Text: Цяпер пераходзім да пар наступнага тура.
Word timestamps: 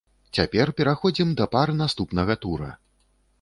Цяпер 0.37 0.71
пераходзім 0.79 1.35
да 1.41 1.47
пар 1.57 1.73
наступнага 1.83 2.39
тура. 2.47 2.71